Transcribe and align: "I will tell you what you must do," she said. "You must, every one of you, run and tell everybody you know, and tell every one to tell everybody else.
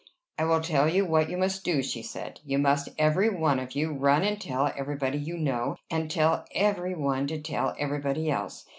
"I 0.39 0.45
will 0.45 0.61
tell 0.61 0.89
you 0.89 1.05
what 1.05 1.29
you 1.29 1.37
must 1.37 1.63
do," 1.63 1.83
she 1.83 2.01
said. 2.01 2.39
"You 2.43 2.57
must, 2.57 2.89
every 2.97 3.29
one 3.29 3.59
of 3.59 3.73
you, 3.75 3.93
run 3.93 4.23
and 4.23 4.41
tell 4.41 4.73
everybody 4.75 5.19
you 5.19 5.37
know, 5.37 5.75
and 5.91 6.09
tell 6.09 6.43
every 6.55 6.95
one 6.95 7.27
to 7.27 7.39
tell 7.39 7.75
everybody 7.77 8.31
else. 8.31 8.65